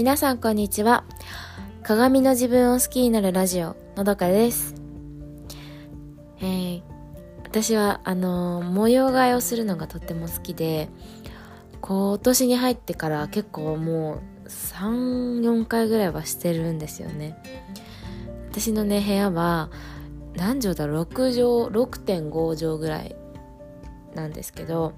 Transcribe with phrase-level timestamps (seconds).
[0.00, 1.04] 皆さんこんにちは。
[1.82, 4.74] 鏡の自分を好きになるラジオのどかです。
[6.40, 6.82] えー、
[7.44, 10.88] 私はあのー、模様替えをするのがとっても好きで
[11.82, 17.36] 今年に入ってから結構もう34回ぐらいはしてるんですよね。
[18.50, 19.68] 私のね部屋は
[20.34, 23.16] 何畳だろう？6畳6.5畳ぐらい
[24.14, 24.94] なんですけど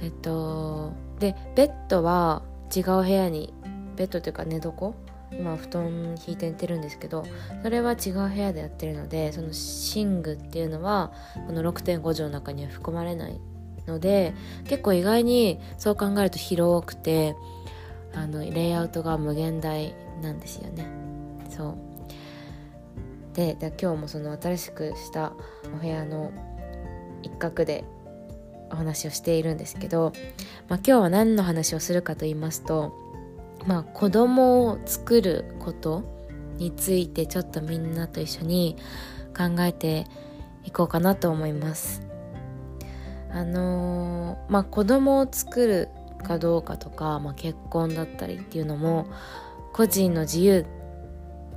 [0.00, 3.54] えっとでベッドは違う部屋に
[3.98, 4.94] ベッドというか寝床
[5.30, 7.24] 今布団引いて寝てるんですけど
[7.62, 11.12] それは違う部屋でやってるのでその寝具っていうのは
[11.46, 13.38] この6.5畳の中には含まれない
[13.86, 14.34] ので
[14.64, 17.36] 結構意外にそう考えると広くて
[18.14, 20.86] あのレイアウトが無限大なんですよね。
[21.50, 21.76] そう。
[23.34, 25.32] で今日もその新しくした
[25.72, 26.32] お部屋の
[27.22, 27.84] 一角で
[28.70, 30.12] お話をしているんですけど、
[30.68, 32.92] まあ、今日は何の話をするかと言いますと、
[33.66, 36.04] まあ、子供を作ること
[36.56, 38.76] についてちょっとみんなと一緒に
[39.36, 40.06] 考えて
[40.64, 42.02] いこうかなと思います。
[43.30, 45.88] あのー、まあ子供を作る
[46.22, 49.06] かどうかとか、まあ、結婚だったりっていうのも
[49.72, 50.66] 個人の自由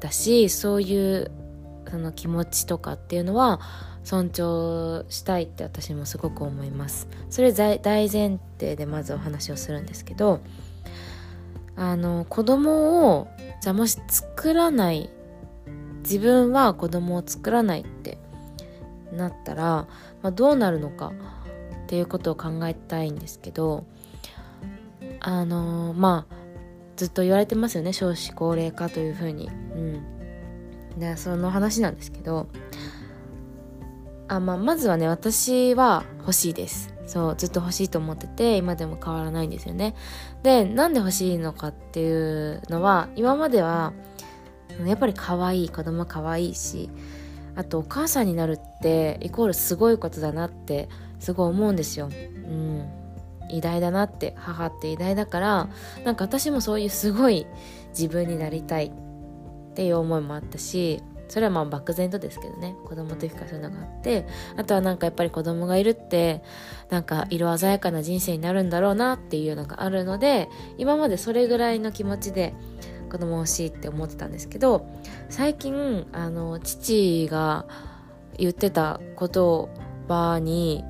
[0.00, 1.30] だしそういう
[1.90, 3.60] その気持ちとかっていうのは
[4.04, 10.40] 尊重したいって私もすごく思いますそれ大前提でまずお話をするんですけど
[11.80, 13.28] あの子供を
[13.62, 15.08] じゃあもし作らない。
[16.02, 18.16] 自分は子供を作らないって
[19.12, 19.86] なったら、
[20.22, 21.12] まあ、どうなるのか
[21.84, 23.84] っていうことを考えたいんですけど
[25.20, 26.34] あのまあ
[26.96, 27.92] ずっと言われてますよね。
[27.92, 29.48] 少子高齢化というふうに。
[29.48, 30.98] うん。
[30.98, 32.48] でその話なんですけど
[34.28, 36.89] あ、まあ、まずはね私は欲しいです。
[37.10, 39.96] そうずっと欲しいと思ってて今でも変わらないんですよね。
[40.44, 43.92] でなんで欲しいのかっていうのは今までは
[44.86, 46.88] やっぱり可愛い子供可愛いし
[47.56, 50.88] あとお母さんになるってイコールすごいことだなって
[51.18, 52.06] すごい思うんですよ。
[52.06, 52.88] うん。
[53.48, 55.68] 偉大だなって母って偉大だから
[56.04, 57.48] なんか私もそういうすごい
[57.88, 64.26] 自分になりたいっていう思いもあったしそれはまあ漠然とですけどね子供の時からそういうのがあって
[64.56, 66.42] あとはなんかやっぱり子供がいるって
[66.90, 72.52] なんか色鮮やかな人生になるんだろうなっていうのがあるので今までそれぐらいの気持ちで
[73.10, 74.86] 子供欲しいって思ってたんですけど
[75.28, 77.66] 最近あの父が
[78.36, 79.68] 言ってた言
[80.08, 80.84] 葉に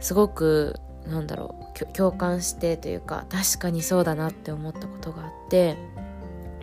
[0.00, 0.76] すごく
[1.06, 5.76] なんだろう共感してというか確かにそうだなって思ったことがあって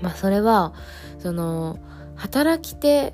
[0.01, 0.73] まあそれは
[1.19, 1.77] その
[2.21, 3.13] 働き手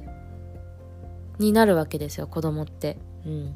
[1.40, 2.98] になるわけですよ子供って。
[3.26, 3.56] うん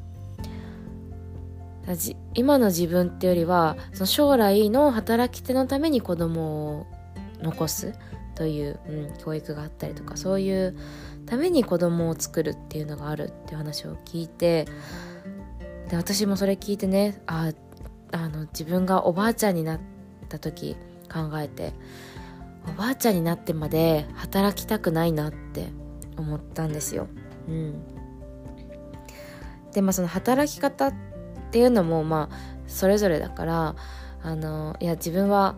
[2.34, 6.86] 今の自分ってよりはその将来の働き手のために子供を
[7.42, 7.92] 残す
[8.36, 10.78] という、うん、教育があったりとかそういう
[11.26, 14.66] ために子供を作るっていうのがあるっていう話を聞いて
[15.90, 17.52] で私もそれ聞いてねあ
[18.12, 19.80] あの自分がおばあちゃんになっ
[20.28, 20.76] た時
[21.12, 21.72] 考えて
[22.68, 25.68] おばあちゃんになってまで働きたくないなって
[26.16, 27.08] 思ったんですよ。
[27.48, 27.84] うん、
[29.72, 30.94] でまあその働き方っ
[31.50, 32.36] ていうのもまあ
[32.66, 33.76] それぞれだから
[34.22, 35.56] あのいや自分は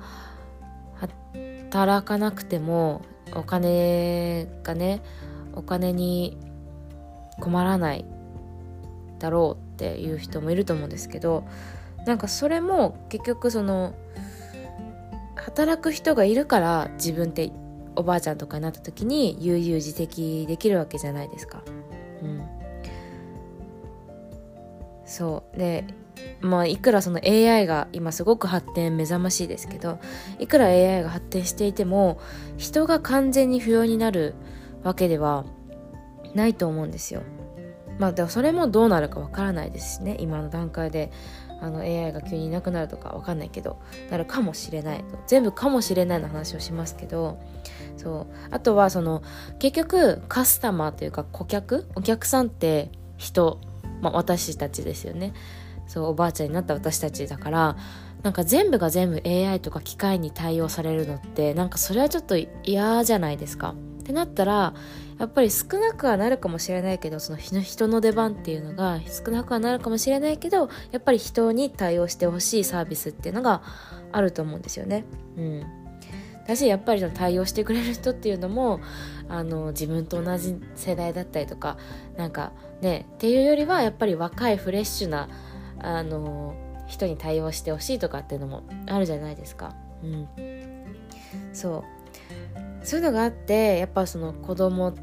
[1.71, 3.03] 働かなくても
[3.35, 5.03] お金がね
[5.55, 6.39] お金に
[7.41, 8.05] 困らない
[9.19, 11.45] だろうっていう人もいると思うんですけど
[12.07, 13.95] なんかそれも結局その
[15.37, 17.51] 働く人がいるから自分って
[17.97, 21.63] おばあちゃんとかになった時に悠々自適できるわけじゃないですか。
[22.23, 22.49] うん、
[25.05, 25.85] そうで
[26.41, 29.99] まあいくらその AI が今すごく発展目覚ましいですけど
[30.39, 32.19] いくら AI が発展していても
[32.57, 34.35] 人が完全に不要になる
[34.83, 35.45] わけでは
[36.35, 37.23] ないと思うんですよ。
[37.99, 41.13] まあでもそれもどうなるかわからないですしね今の段階で
[41.61, 43.81] あの AI が急にいなくなるとかわかんないけど
[44.11, 47.39] なるかもしれない全部かもしれないの話をしますけど
[47.97, 48.35] そう。
[48.51, 49.23] あとはその
[49.59, 53.61] 結局カスタマーというか顧客お客さんって人、
[54.01, 55.33] まあ、私たちですよね。
[55.87, 57.77] そうおばあちゃんになった私たちだから
[58.23, 63.75] なんか全部が全部 AI とか機械に対応されるのってなんかそれはちょっと嫌じゃないですか。
[64.01, 64.75] ってなったら
[65.19, 73.63] やっぱり少なくはなるかもしれないけどその人の出番っていうのが少なくはなるかもしれないけどやっぱり人に対応してほしいサービスっていうのが
[74.13, 75.05] あると思うんですよね。
[75.37, 75.85] うん
[76.47, 78.81] だしやっぱりの対応してくれる人っていうのも
[79.29, 81.79] あの自分と同じ世代だったりとか
[82.17, 82.53] なんか
[82.83, 85.29] ねっていうよりはやっぱり若いフレッシュな
[85.79, 86.55] あの
[86.87, 89.75] 人に対応してほしいとかっていうのもあるじゃないですか。
[90.03, 90.29] うん、
[91.55, 91.94] そう
[92.83, 94.95] そういうのがあってやっぱその子供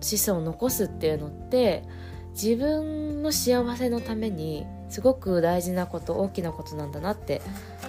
[0.00, 1.84] 子孫を残すっていうのって
[2.32, 7.42] 自分の幸せのためにすごく大事なこと大きなことなんだなって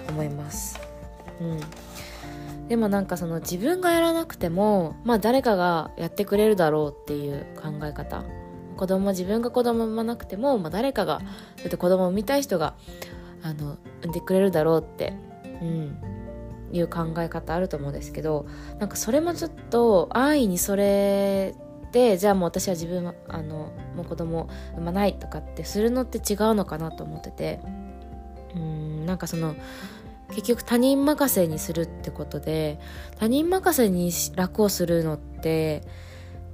[0.08, 0.78] 思います。
[1.40, 1.60] うん。
[2.68, 8.24] でもなんかその自分がやらなくてもまあ誰かがやってくれるだろうっていう考え方。
[8.76, 11.20] 子供自分が子供産まなくても、まあ、誰かが
[11.58, 12.74] だって子供を産みたい人が
[13.42, 15.12] あの産んでくれるだろうって。
[15.60, 16.21] うん。
[16.72, 18.46] いう考え方あると思うんですけど
[18.78, 21.54] なんかそれもちょっと安易にそれ
[21.92, 27.60] でじゃあもう私は自分はあのもう子供産まないとかってするのって違うのかなと思ってて。
[28.54, 29.54] うんなんかその
[30.30, 32.78] 結局他人任せにするってことで
[33.18, 35.82] 他人任せに楽をするのって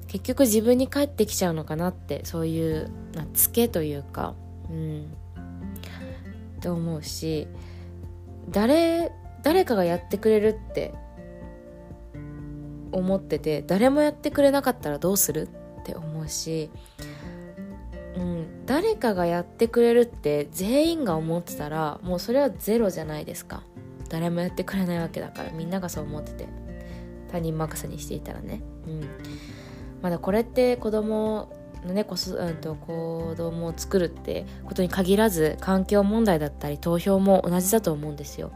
[0.08, 4.34] 結局自分に返ってきちゃうのかなってそういうなツケというか
[4.70, 5.14] うん
[6.60, 7.46] と思うし
[8.50, 9.12] 誰
[9.48, 10.92] 誰かがやってくれるって
[12.92, 15.48] 思ってて誰もやってくれなかったらどうする？
[15.80, 16.70] って思うし、
[18.14, 23.62] うん、誰かがやってくれるって全員が思ってたらもうそれはゼロじゃないですか。
[24.10, 26.46] 誰もやってくれないわけだからみんながそう思ってて
[27.32, 29.08] 他人任せにしていたらね、うん、
[30.02, 31.50] まだこれって子供
[31.86, 38.52] のね、こそうんと子供を作るってことに限らず環境問題だったり投票も同じだと思うんですよ。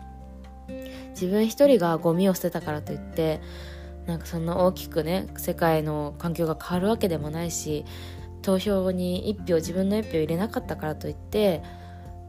[1.13, 3.41] 自分一人がゴミを捨てたからといって
[4.07, 7.85] なんかそんな大きくね世界の環境が変わるわけでもないし
[8.43, 11.63] 投票に一票自分の一票入れなかったからといって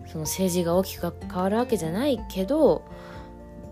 [0.08, 2.84] その政治が大きく変わるわけじゃないけど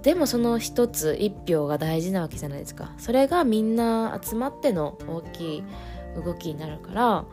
[0.02, 2.92] でもその一つ一票が大事なわけじゃないですか。
[2.98, 5.63] それがみんな集まっての大きい
[6.16, 7.25] 動きになるから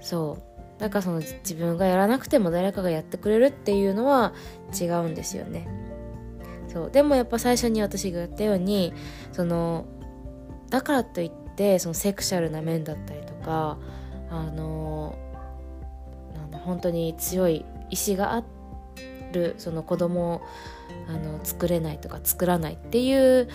[0.00, 0.52] そう。
[0.78, 4.34] だからその自分がやらなくても誰かがやってくれるっていうのは
[4.78, 5.66] 違うんですよね。
[6.72, 6.90] そう。
[6.90, 8.92] でもやっぱ最初に私が言ったように
[9.32, 9.86] その
[10.70, 13.78] だからといってそのセクシャルな面だったりとか
[14.30, 15.14] あの
[16.34, 18.44] なんだ本当に強い意志があ
[19.32, 20.42] るその子供を
[21.08, 23.48] あの作れないとか作らないっていう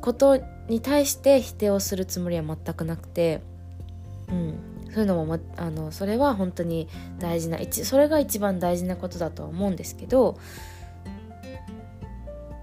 [0.00, 0.38] こと
[0.68, 3.40] に対して否定をするつもりは全くなくて、
[4.28, 4.58] うん、
[4.92, 6.88] そういうのも、ま、あのそれは本当に
[7.18, 10.38] 大事なそれが一番大事なことだとは思うんですけど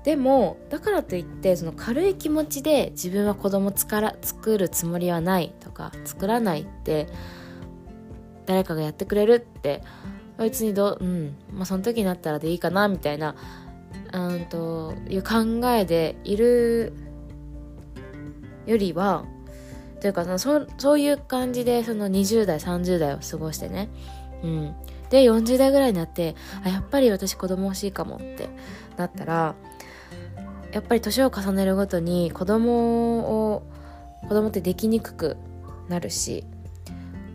[0.04, 7.07] でもだからといってその軽い気持ちで自分は子供つから作るつもりはないとか作らないって
[8.46, 9.84] 誰かがやってくれるって
[10.38, 13.36] 別にどうんまあその時になったらでいいかなみたいな
[14.13, 16.94] うんという考えでいる
[18.66, 19.25] よりは
[20.00, 23.90] というかそのそそういう感じでその20代30代を過ごしてね、
[24.44, 24.75] うん、
[25.10, 28.50] で40代ぐらいになってあやっぱり私子供欲しいかもって
[28.98, 29.56] なったら
[30.71, 33.63] やっぱり年を重ねるごとに子供を
[34.21, 35.38] 子供ってできにくく
[35.88, 36.44] なるし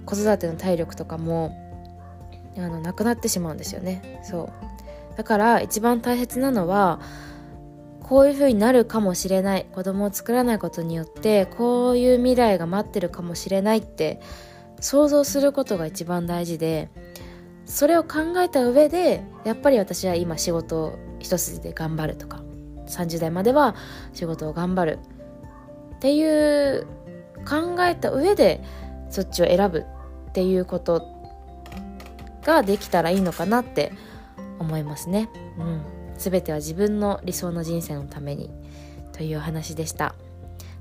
[0.06, 1.56] 子育ての体力とかも
[2.56, 4.20] あのなくなってしまうんですよね。
[4.22, 5.16] そう。
[5.16, 7.00] だから一番大切なのは
[8.00, 14.20] こういう風になるかもしれない子供を作らないことによってこういう未来が待ってるかもしれないって
[14.80, 16.90] 想像することが一番大事で
[17.64, 22.43] それを考えた上でやっぱり私は今仕事一筋で頑張るとか
[22.86, 23.74] 30代までは
[24.12, 24.98] 仕事を頑張る
[25.96, 26.86] っていう
[27.48, 28.62] 考えた上で
[29.10, 29.84] そっちを選ぶ
[30.28, 31.08] っていうこと
[32.44, 33.92] ができたらいいのかなって
[34.58, 35.28] 思いますね。
[35.58, 35.82] うん、
[36.16, 38.50] 全ては自分の理想の人生のために
[39.12, 40.14] というお話でした。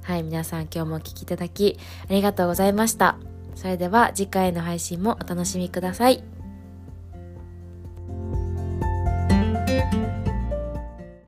[0.03, 1.77] はい、皆さん今日もお聴きいただき
[2.09, 3.17] ありがとうございました。
[3.55, 6.32] それでは次回の配信もお楽しみください。